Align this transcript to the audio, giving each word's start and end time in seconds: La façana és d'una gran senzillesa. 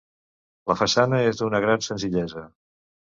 La 0.69 0.75
façana 0.79 1.19
és 1.31 1.41
d'una 1.41 1.59
gran 1.65 1.83
senzillesa. 1.89 2.43